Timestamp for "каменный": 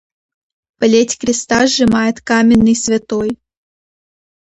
2.29-2.75